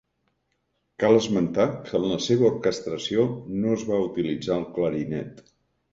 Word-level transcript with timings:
Cal 1.03 1.17
esmentar, 1.17 1.67
que 1.89 1.93
en 2.01 2.07
la 2.13 2.17
seva 2.29 2.47
orquestració 2.49 3.29
no 3.59 3.77
es 3.79 3.87
va 3.91 4.01
utilitzar 4.11 4.59
el 4.63 4.67
clarinet. 4.79 5.45